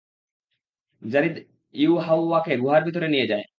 যারীদ 1.01 1.35
ইউহাওয়াকে 1.75 2.53
গুহার 2.57 2.81
ভিতর 2.83 3.03
নিয়ে 3.07 3.29
যায়। 3.31 3.45